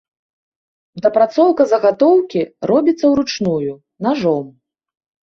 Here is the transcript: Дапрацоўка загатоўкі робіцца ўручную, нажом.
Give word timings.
Дапрацоўка 1.05 1.67
загатоўкі 1.71 2.41
робіцца 2.71 3.05
ўручную, 3.13 3.73
нажом. 4.07 4.49